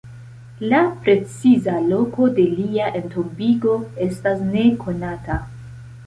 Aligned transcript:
La 0.69 0.77
preciza 1.07 1.75
loko 1.89 2.29
de 2.39 2.45
lia 2.59 2.87
entombigo 2.99 3.75
estas 4.05 4.41
nekonata. 4.47 5.37